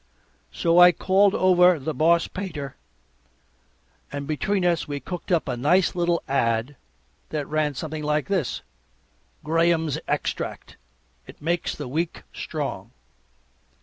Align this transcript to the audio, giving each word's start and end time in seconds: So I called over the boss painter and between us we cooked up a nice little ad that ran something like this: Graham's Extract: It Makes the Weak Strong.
So 0.51 0.79
I 0.79 0.91
called 0.93 1.35
over 1.35 1.77
the 1.77 1.93
boss 1.93 2.27
painter 2.27 2.75
and 4.11 4.25
between 4.25 4.65
us 4.65 4.87
we 4.87 4.99
cooked 4.99 5.31
up 5.31 5.47
a 5.47 5.55
nice 5.55 5.93
little 5.93 6.23
ad 6.27 6.75
that 7.29 7.47
ran 7.47 7.75
something 7.75 8.01
like 8.01 8.25
this: 8.27 8.63
Graham's 9.43 9.99
Extract: 10.07 10.75
It 11.27 11.39
Makes 11.39 11.75
the 11.75 11.87
Weak 11.87 12.23
Strong. 12.33 12.89